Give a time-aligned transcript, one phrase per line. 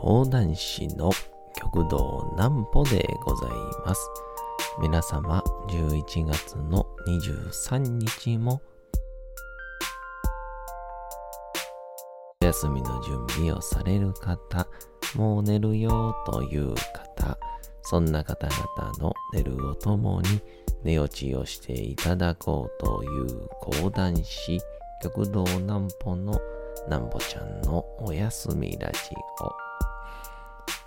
[0.00, 1.10] 講談師の
[1.54, 3.50] 極道南歩でござい
[3.84, 4.00] ます。
[4.80, 8.62] 皆様、11月の23日も、
[12.40, 14.66] お休みの準備をされる方、
[15.16, 17.38] もう寝るよという方、
[17.82, 20.40] そんな方々の寝るをともに
[20.82, 24.58] 寝落ちをしていただこうという講談師、
[25.02, 26.40] 極道南歩の
[26.86, 28.98] 南歩ちゃんのおやすみラジ
[29.42, 29.69] オ。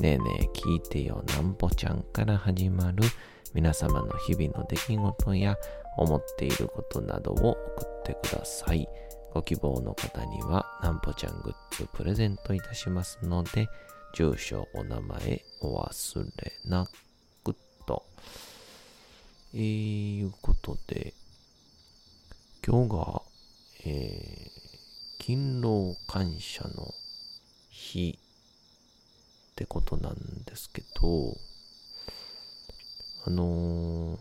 [0.00, 3.02] ねえねえ聞いてよなんぽちゃんから始まる
[3.52, 5.56] 皆様の日々の出来事や
[5.98, 8.88] 思っていることなどを送ってください。
[9.34, 13.68] ご希望の方にはなんぽちゃんグッズプレゼントいたしますので、
[14.14, 16.86] 住所、お名前お忘れな
[17.44, 17.54] く
[17.86, 18.06] と。
[19.52, 21.12] えー、いうことで、
[22.66, 23.22] 今日が、
[23.84, 26.94] えー、勤労感謝の
[27.68, 28.18] 日
[29.60, 30.14] ってことなん
[30.46, 31.36] ですけど、
[33.26, 34.18] あのー、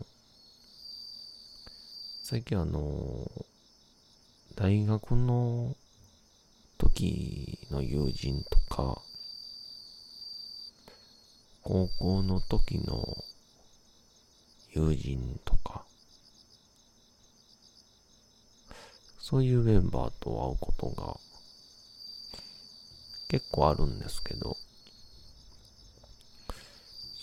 [2.23, 5.77] 最近あのー、大学の
[6.77, 9.01] 時の友人とか、
[11.63, 13.23] 高校の時の
[14.73, 15.85] 友人とか、
[19.17, 21.15] そういうメンバーと会うことが
[23.29, 24.57] 結構あるんですけど、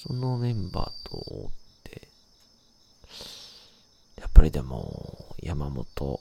[0.07, 1.51] そのメンバーと会っ
[1.83, 2.09] て、
[4.21, 6.21] やっぱりでも、山本、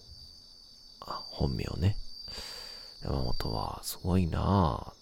[1.02, 1.96] あ本名ね、
[3.04, 4.94] 山本はすごいなぁ、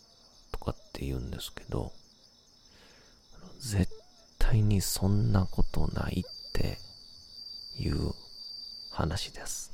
[0.52, 1.94] とかって言うんですけど、
[3.60, 3.88] 絶
[4.38, 6.78] 対にそんなことないって
[7.80, 8.12] いう
[8.92, 9.72] 話です。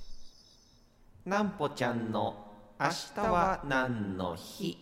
[1.26, 2.36] なんぽちゃんの
[2.80, 4.78] 明日は何の日？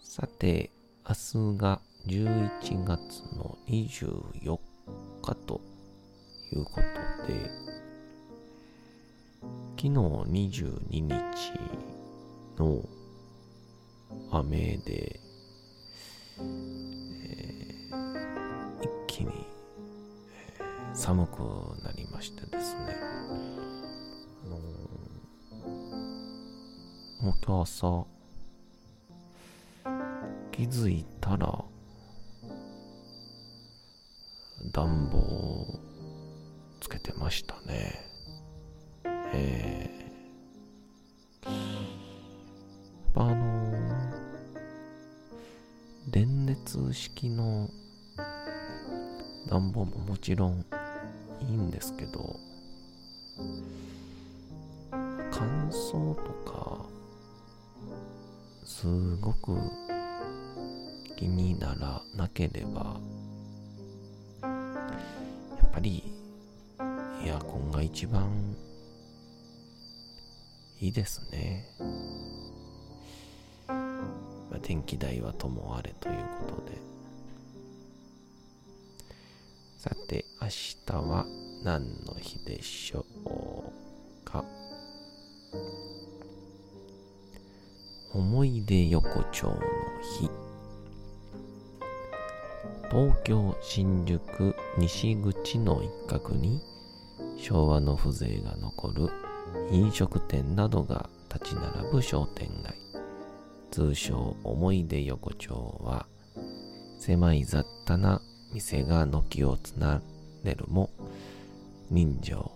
[0.00, 0.70] さて、
[1.08, 4.58] 明日が11月の24
[5.22, 5.60] 日と
[6.52, 7.48] いうことで、
[9.76, 11.14] 昨日22日
[12.58, 12.82] の
[14.32, 15.20] 雨で、
[16.40, 17.60] え
[18.82, 19.46] 一気に、
[20.92, 21.38] 寒く
[21.84, 22.96] なりましてですね、
[24.44, 24.66] あのー
[27.22, 28.06] もう今日朝、
[30.56, 31.64] 気づいたら、
[34.72, 35.66] 暖房
[36.80, 38.06] つけてましたね。
[39.34, 43.70] えー、やっぱあの
[46.08, 47.68] 電熱式の
[49.50, 50.64] 暖房ももちろん
[51.42, 52.40] いいんですけど、
[55.30, 56.78] 乾燥とか、
[58.64, 58.86] す
[59.16, 59.85] ごく
[61.16, 63.00] 気にならなければ、
[64.42, 64.48] や
[65.64, 66.12] っぱり
[67.24, 68.54] エアコンが一番
[70.78, 71.66] いいですね。
[73.66, 73.74] ま
[74.56, 76.16] あ、電気代はともあれという
[76.48, 76.78] ことで。
[79.78, 81.26] さて、明日は
[81.64, 84.44] 何の日でしょうか。
[88.12, 89.56] 思い出横丁の
[90.20, 90.30] 日。
[92.90, 96.62] 東京新宿西口の一角に
[97.36, 99.10] 昭和の風情が残る
[99.70, 102.74] 飲食店などが立ち並ぶ商店街。
[103.70, 106.06] 通称思い出横丁は
[106.98, 108.22] 狭い雑多な
[108.52, 110.02] 店が軒を連
[110.44, 110.90] ねるも
[111.90, 112.52] 人情、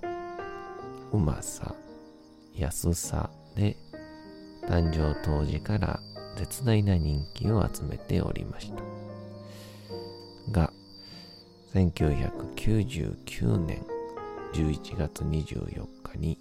[1.13, 1.75] うまさ、
[2.57, 3.77] 安さで
[4.67, 6.01] 誕生当時から
[6.37, 8.90] 絶大な人気を集めておりました。
[11.73, 13.85] 1999年
[14.53, 16.37] 11月24日に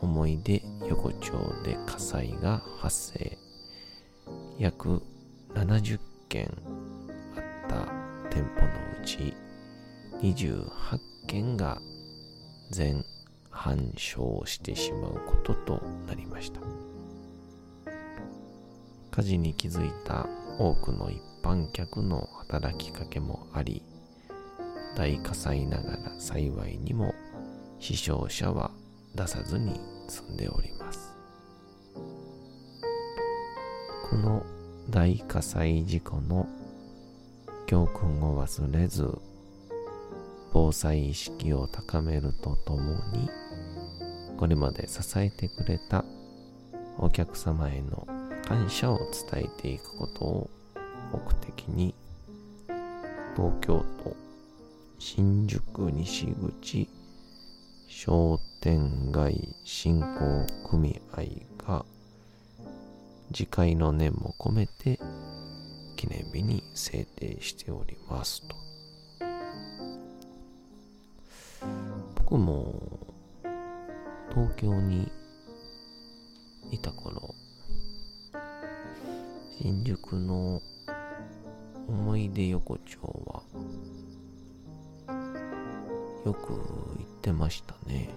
[0.00, 3.36] 思い出横丁で火災が発生。
[4.58, 5.02] 約
[5.54, 6.00] 70
[6.30, 6.50] 件
[7.36, 7.92] あった
[8.30, 8.68] 店舗の
[9.02, 9.34] うち
[10.22, 11.82] 28件が
[12.70, 13.04] 全
[13.50, 16.60] 半焼してしまうこととなりました。
[19.10, 20.26] 火事に気づいた
[20.58, 23.82] 多くの一般客の働きかけもあり
[24.96, 27.14] 大火災ながら幸いにも
[27.78, 28.70] 死傷者は
[29.14, 31.14] 出さずに済んでおります。
[34.10, 34.44] この
[34.90, 36.48] 大火災事故の
[37.66, 39.06] 教訓を忘れず
[40.52, 43.28] 防災意識を高めるとともに
[44.38, 46.06] これまで支えてくれた
[46.96, 48.06] お客様への
[48.46, 48.98] 感謝を
[49.30, 50.50] 伝えていくことを
[51.12, 51.94] 目的に
[53.36, 54.27] 東京都
[55.00, 55.60] 新宿
[55.92, 56.88] 西口
[57.86, 61.22] 商店街振興組合
[61.64, 61.84] が
[63.32, 64.98] 次回の念も込めて
[65.96, 68.56] 記念日に制定しておりますと。
[72.16, 72.74] 僕も
[74.30, 75.10] 東京に
[76.72, 77.34] いた頃、
[79.60, 80.60] 新宿の
[81.88, 83.37] 思い出横丁は
[86.28, 86.58] よく行
[87.02, 88.10] ってましたね。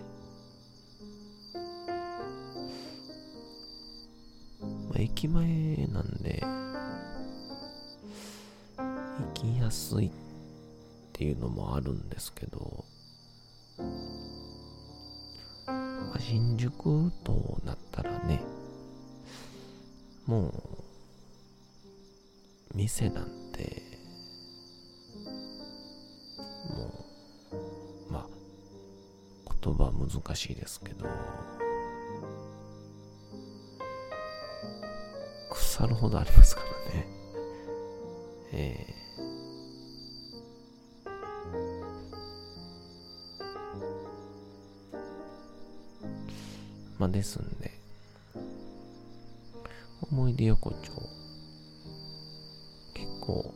[4.60, 6.44] まあ、駅前なんで、
[8.76, 10.12] 行きやすいっ
[11.14, 12.84] ていうのもあるんですけど、
[15.68, 18.42] まあ、新宿となったらね、
[20.26, 20.50] も
[22.74, 23.51] う、店なんて、
[30.14, 31.06] 難しいですけど、
[35.50, 37.08] 腐るほどありますからね。
[38.54, 39.02] ええ
[47.00, 47.72] まあですんで、
[50.12, 50.92] 思い出横丁、
[52.94, 53.54] 結構、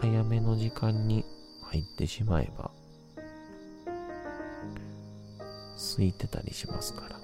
[0.00, 1.24] 早めの時間に
[1.62, 2.72] 入ってしまえば、
[6.00, 7.20] 空いてたりしますから。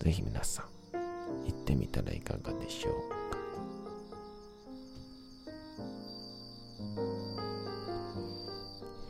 [0.00, 0.66] ぜひ皆さん、
[1.46, 3.16] 行ってみたらいかがでしょうか。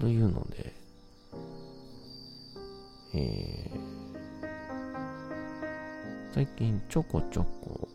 [0.00, 0.74] というので、
[3.14, 7.88] えー、最近ちょこちょこ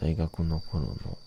[0.00, 1.18] 大学の頃の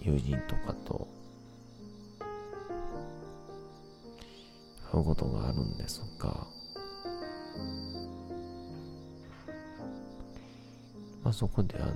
[0.00, 1.19] 友人とかと
[5.02, 6.46] ことがあるんですが、
[11.22, 11.92] まあ、そこであの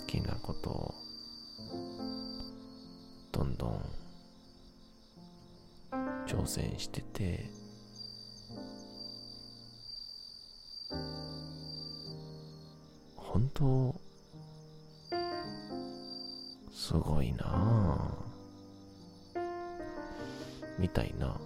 [0.00, 0.94] 好きなことを
[3.32, 3.80] どんどん
[6.26, 7.50] 挑戦してて
[13.14, 13.94] 本当
[16.72, 18.08] すごいなあ
[20.78, 21.40] みたいなこ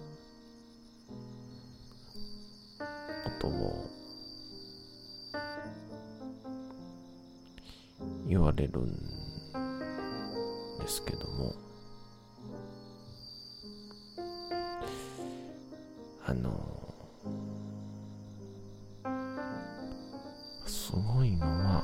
[3.41, 3.94] とを
[8.55, 8.87] れるん
[10.79, 11.53] ですけども。
[16.27, 16.49] あの
[20.65, 21.83] すごいのは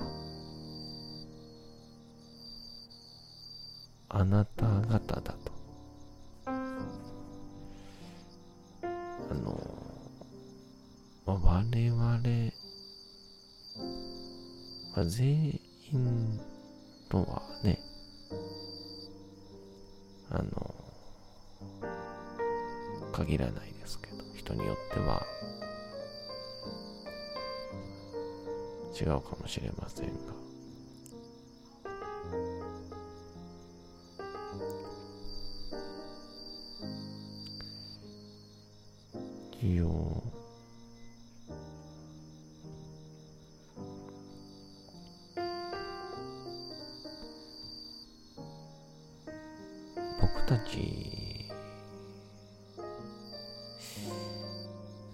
[4.09, 5.51] あなた方だと。
[6.43, 6.51] あ
[9.35, 9.61] の
[11.25, 12.19] 我々、ま
[15.03, 15.59] あ、全
[15.93, 16.39] 員
[17.11, 17.77] とはね
[20.29, 20.75] あの
[23.11, 25.21] 限らないですけど人によっては
[28.97, 30.40] 違うかもしれませんが。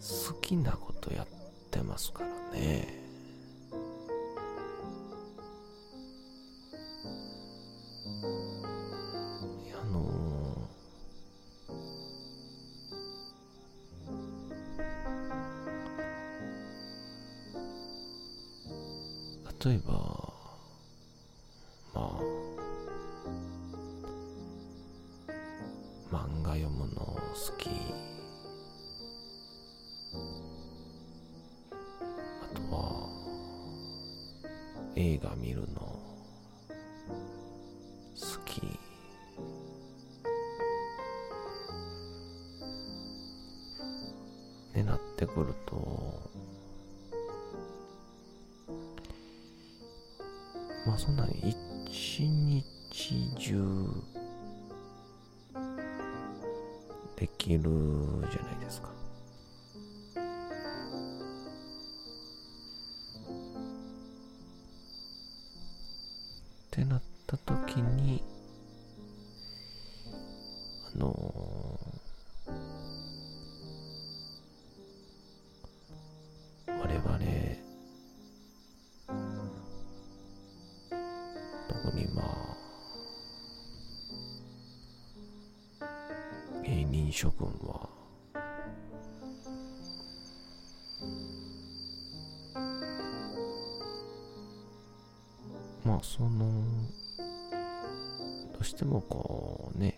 [0.08, 1.28] 好きなことやっ
[1.70, 3.07] てますからね。
[50.88, 51.56] まあそんなに
[51.90, 52.64] 一日
[53.38, 53.62] 中
[57.18, 57.62] できる
[58.32, 58.97] じゃないですか。
[99.76, 99.98] ね、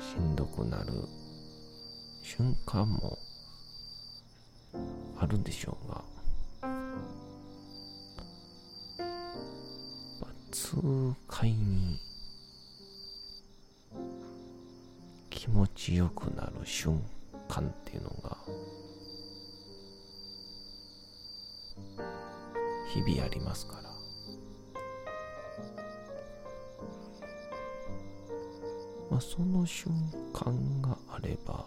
[0.00, 0.92] しんどくなる
[2.22, 3.18] 瞬間も
[5.18, 6.04] あるでしょうが、
[10.50, 12.00] 痛快に
[15.30, 17.02] 気持ちよくなる瞬
[17.48, 18.36] 間っていうのが
[22.92, 23.97] 日々ありますから。
[29.18, 29.92] まあその瞬
[30.32, 31.66] 間があれば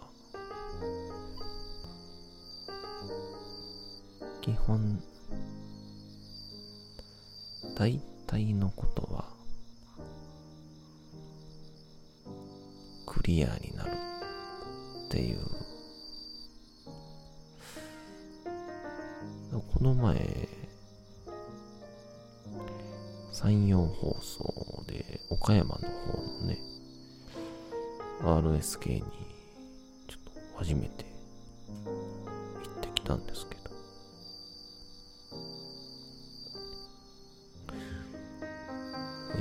[4.40, 4.98] 基本
[7.76, 9.26] 大体のことは
[13.06, 13.92] クリアになる
[15.08, 15.38] っていう。
[19.52, 20.48] この前
[23.34, 26.58] 山陽放送で岡山の方のね
[28.24, 29.02] RSK に
[30.08, 31.06] ちょっと初めて
[31.84, 31.92] 行
[32.78, 33.62] ってきたんですけど。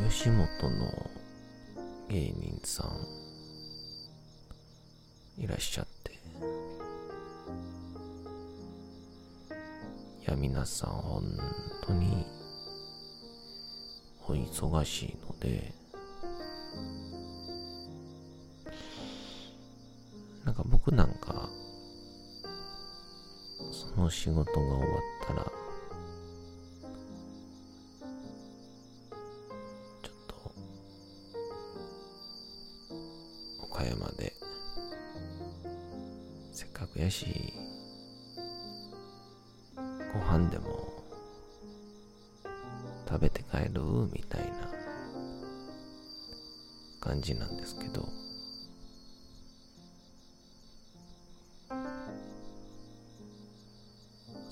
[0.08, 1.10] 吉本の
[2.08, 2.86] 芸人さん
[5.42, 6.12] いらっしゃって。
[10.22, 11.22] いや皆さん本
[11.86, 12.24] 当に
[14.26, 15.79] お忙しいので
[20.50, 21.48] なんか僕なんか
[23.70, 25.44] その仕事が終わったら
[30.02, 30.52] ちょっと
[33.62, 34.32] 岡山で
[36.50, 37.54] せっかくやし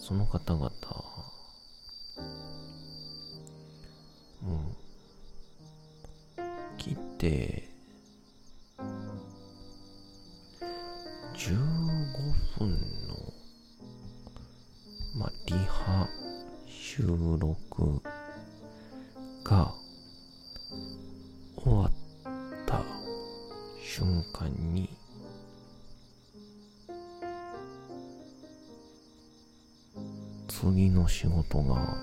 [0.09, 0.71] その方々。
[4.43, 4.49] う
[6.79, 7.69] 切って
[11.35, 11.57] 15
[12.59, 12.79] 分の
[15.19, 16.09] まあリハ
[16.67, 17.03] 収
[17.39, 18.01] 録
[19.45, 19.75] が
[21.55, 21.93] 終わっ
[22.65, 22.83] た
[23.79, 24.89] 瞬間に
[30.71, 31.97] 次の仕事が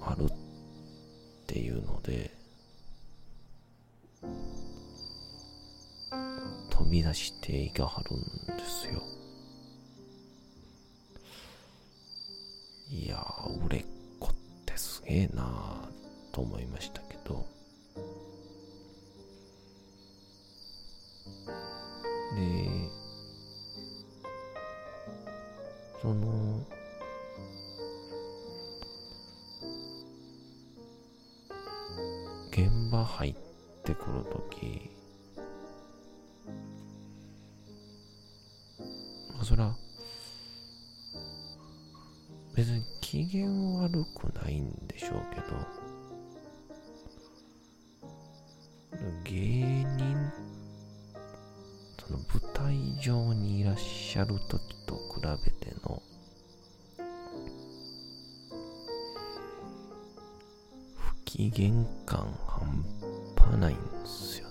[0.00, 0.28] あるっ
[1.46, 2.32] ていうので
[6.68, 9.00] 飛び出していかはるんですよ。
[39.48, 39.74] そら
[42.54, 43.48] 別に機嫌
[43.80, 45.46] 悪くないんでしょうけど。
[49.24, 50.30] 芸人
[51.98, 56.02] その舞台状にいらっしゃる時と比べての。
[60.94, 61.72] 不機嫌
[62.04, 62.84] 感半
[63.34, 64.47] 端ないんですよ。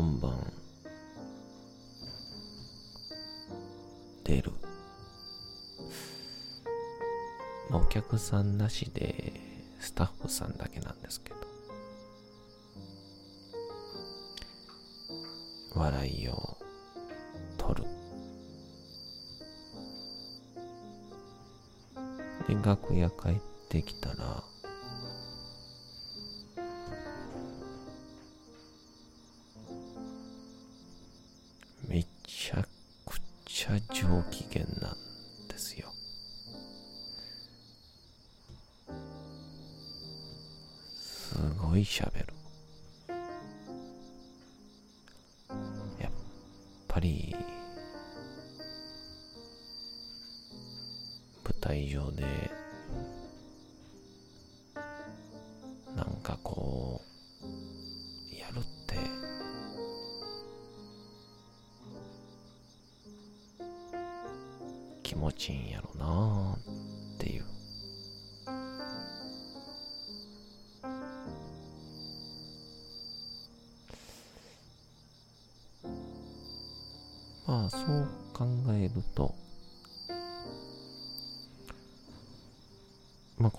[0.00, 0.32] 本番、
[4.24, 4.50] 出る。
[7.68, 9.34] まあお客さんなしで、
[9.78, 11.36] スタッフさんだけなんですけど、
[15.74, 16.56] 笑いを
[17.58, 17.86] 取る。
[22.48, 24.42] で、楽屋帰ってきたら、
[51.60, 52.24] 舞台上で、
[55.94, 57.02] なんかこ
[57.42, 58.96] う、やるって、
[65.02, 67.44] 気持ちいいんやろなっていう。
[77.46, 79.34] まあそう考えると、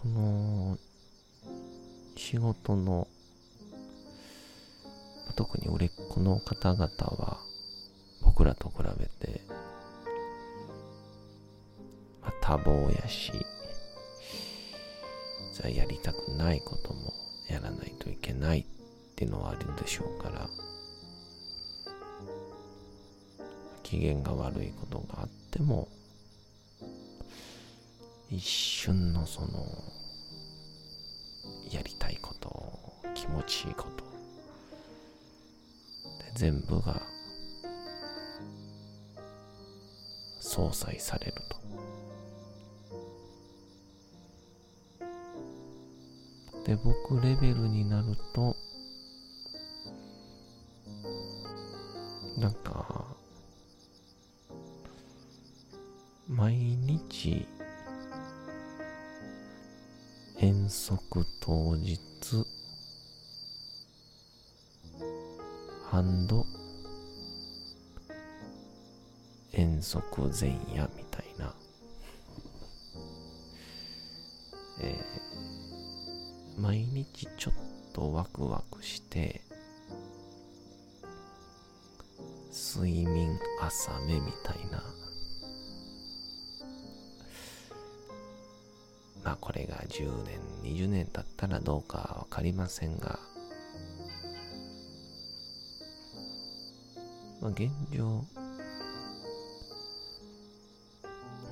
[0.02, 0.80] この
[2.18, 3.08] 仕事の、
[5.36, 7.38] 特に売れっ子の方々は
[8.24, 9.42] 僕らと比べて、
[12.20, 13.32] まあ、多忙やし、
[15.54, 17.14] じゃやりたくないことも
[17.48, 18.66] やらないといけないっ
[19.16, 20.50] ていうのはあるんでしょうから、
[23.84, 25.88] 機嫌が悪いことがあっても、
[28.32, 29.48] 一瞬のその、
[31.70, 32.50] やりたいこと、
[33.14, 34.06] 気持ちいいこと、
[36.24, 37.02] で全部が
[40.40, 41.60] 相殺されると。
[46.66, 48.56] で、僕レベルになると、
[52.38, 53.01] なんか、
[69.54, 71.54] 遠足前夜みたいな、
[74.82, 75.22] えー
[76.62, 77.54] 毎日ちょっ
[77.92, 79.42] とワクワクして、
[82.52, 84.84] 睡眠浅めみたいな、
[89.24, 93.20] まあこれが10年、20年経ったらどうかわかりませんが、
[97.42, 98.24] まあ現状、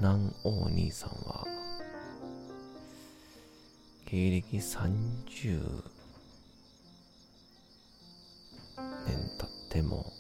[0.02, 1.46] 南王兄さんは、
[4.06, 5.84] 芸歴30
[9.06, 10.14] 年経っても、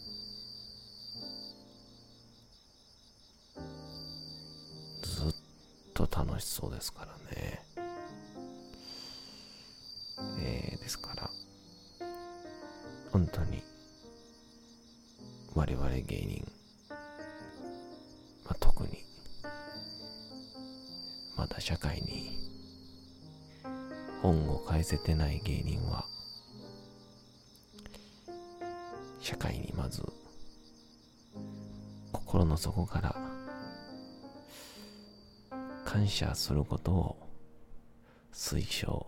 [5.01, 5.33] ずっ
[5.93, 7.61] と楽しそうですからね。
[10.41, 11.29] えー、ですから、
[13.13, 13.63] 本当に、
[15.55, 16.58] 我々芸人、
[21.49, 22.39] た社会に
[24.21, 26.05] 本を返せてない芸人は、
[29.21, 30.03] 社会にまず、
[32.11, 33.15] 心の底から、
[35.85, 37.29] 感謝することを
[38.33, 39.07] 推奨。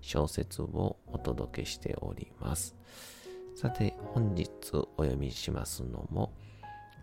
[0.00, 2.74] 小説をお届けしております。
[3.54, 4.50] さて、本日
[4.96, 6.32] お読みしますのも、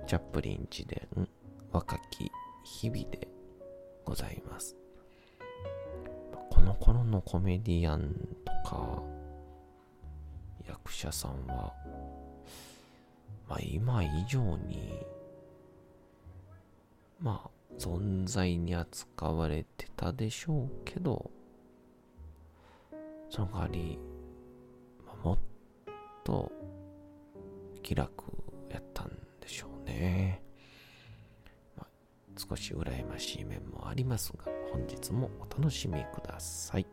[0.08, 1.28] チャップリン自伝
[1.72, 2.32] 若き
[2.64, 3.28] 日々で
[4.06, 4.76] ございます。
[6.50, 9.04] この頃のコメディアンとか
[10.68, 11.74] 役者さんは、
[13.48, 15.06] まあ今以上に、
[17.20, 21.30] まあ存在に扱われてたでしょうけど、
[23.30, 24.00] その代わり、
[25.24, 25.40] もっ
[26.24, 26.52] と
[27.84, 28.24] 気楽
[28.70, 29.10] やったん
[29.40, 30.42] でしょうね。
[31.78, 31.88] まあ、
[32.38, 36.88] 少し羨ましい面もありますが、本日もお楽しみください。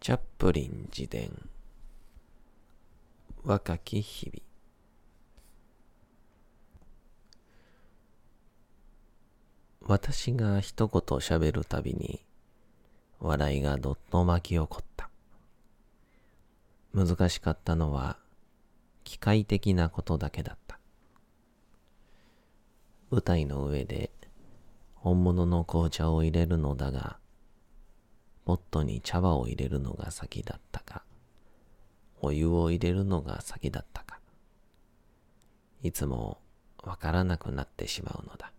[0.00, 1.30] チャップリン自伝
[3.44, 4.52] 若き日々
[9.84, 12.24] 私が一言喋るたびに、
[13.18, 15.10] 笑いがどっと巻き起こった。
[16.94, 18.16] 難しかったのは、
[19.02, 20.78] 機械的なことだけだった。
[23.10, 24.10] 舞台の上で、
[24.94, 27.18] 本物の紅茶を入れるのだが、
[28.44, 31.02] ポットに茶葉を入れるのが先だったか、
[32.22, 34.20] お湯を入れるのが先だったか、
[35.82, 36.38] いつも
[36.82, 38.52] わからなくなってしまうのだ。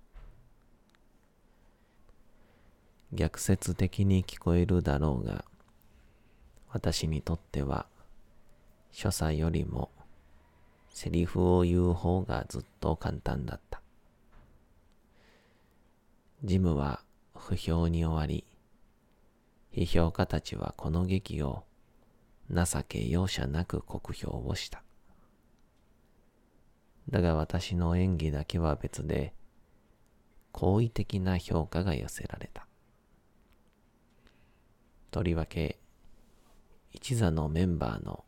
[3.13, 5.45] 逆説的に聞こえるだろうが、
[6.71, 7.85] 私にとっては、
[8.91, 9.91] 所作よりも、
[10.89, 13.81] セリフを言う方がずっと簡単だった。
[16.43, 17.01] ジムは
[17.33, 18.43] 不評に終わり、
[19.71, 21.63] 批評家たちはこの劇を
[22.51, 24.83] 情け容赦なく酷評をした。
[27.09, 29.33] だが私の演技だけは別で、
[30.51, 32.67] 好意的な評価が寄せられた。
[35.11, 35.79] とりわけ、
[36.91, 38.23] 一座のメンバーの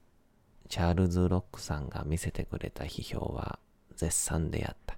[0.67, 3.60] チャールズ・ロックさんが見せてくれた批評は
[3.95, 4.97] 絶賛であった。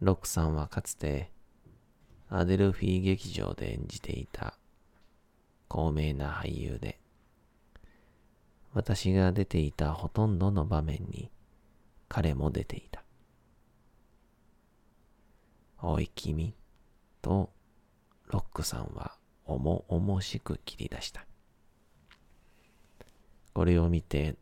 [0.00, 1.30] ロックさんはかつて
[2.28, 4.58] アデルフィー劇場で演じていた
[5.68, 6.98] 高名な俳優で、
[8.72, 11.30] 私が出ていたほとんどの場面に
[12.08, 13.02] 彼も出ていた。
[15.82, 16.54] おい君
[17.22, 17.50] と
[18.28, 21.26] ロックさんは重々しく切り出した。
[23.54, 24.36] これを見て、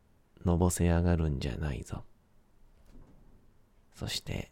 [0.44, 2.02] のぼせ上がるんじゃないぞ。
[3.94, 4.50] そして、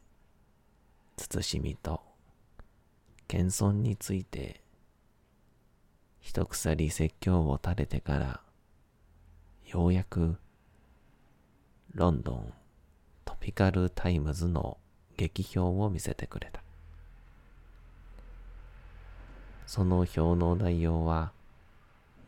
[1.16, 2.00] 慎みと
[3.26, 4.61] 謙遜について、
[6.22, 8.40] 一くさり説教を垂れてから、
[9.66, 10.38] ようやく、
[11.94, 12.52] ロンドン
[13.24, 14.78] トピカルタイムズの
[15.18, 16.62] 劇評を見せてくれた。
[19.66, 21.32] その表の内容は、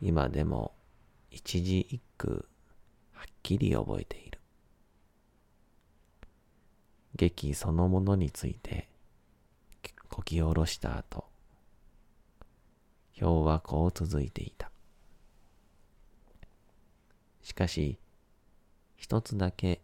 [0.01, 0.73] 今でも
[1.31, 2.45] 一字一句
[3.13, 4.39] はっきり覚えている。
[7.15, 8.89] 劇そのものについて
[10.09, 11.25] こき下ろした後、
[13.21, 14.71] 表はこう続いていた。
[17.41, 17.97] しかし、
[18.97, 19.81] 一つだけ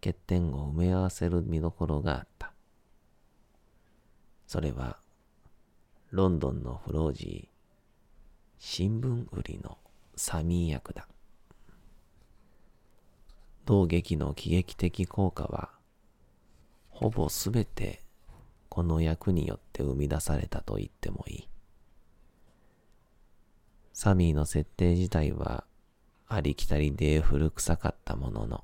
[0.00, 2.52] 欠点を埋め合わせる見どころがあった。
[4.46, 4.98] それは、
[6.10, 7.56] ロンドンのフロージー、
[8.58, 9.78] 新聞売りの
[10.14, 11.08] サミー役だ。
[13.64, 15.70] 同劇の喜劇的効果は、
[16.90, 18.00] ほぼすべて
[18.68, 21.48] この役によって生み出されたと言ってもいい。
[23.98, 25.64] サミーの設定自体は
[26.28, 28.62] ありきたりで古臭かったものの、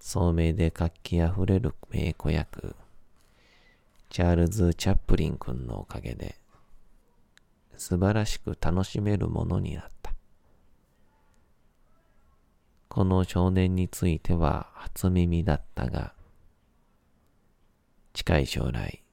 [0.00, 2.74] 聡明で活気あふれる名子役、
[4.08, 6.34] チャールズ・チャップリン君のおかげで、
[7.76, 10.12] 素晴らしく楽しめるものになった。
[12.88, 16.12] この少年については初耳だったが、
[18.14, 19.04] 近い将来、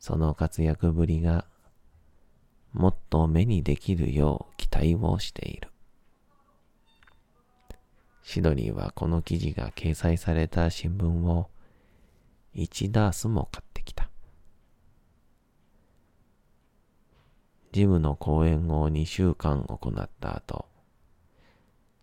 [0.00, 1.44] その活躍ぶりが
[2.72, 5.70] もっと目にできるよう期待をしている。
[8.22, 11.48] シドニーはこの記事が掲載された新聞を
[12.54, 14.08] 1ダースも買ってきた。
[17.72, 20.66] ジムの公演を2週間行った後、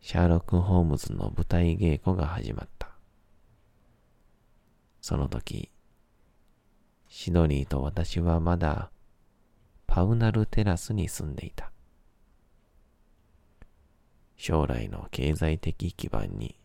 [0.02, 2.90] シャーロック・ホームズの舞台稽古が始まった。
[5.02, 5.72] その時、
[7.08, 8.92] シドニーと私はまだ
[9.98, 11.72] パウナルテラスに住んでいた。
[14.36, 16.56] 将来の経済的基盤に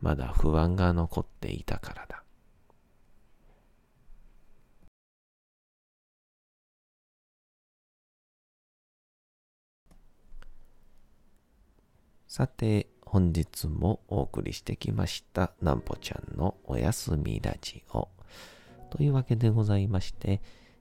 [0.00, 2.22] まだ不安が残っていたからだ。
[12.28, 18.08] さて、本日もお送りしてきました、なんぽちゃんのおやすみラジオ。
[18.90, 20.40] というわけでございまして、